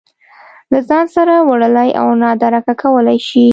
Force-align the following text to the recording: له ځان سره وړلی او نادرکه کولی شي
له 0.71 0.79
ځان 0.89 1.05
سره 1.15 1.33
وړلی 1.49 1.89
او 1.99 2.07
نادرکه 2.21 2.73
کولی 2.81 3.17
شي 3.27 3.45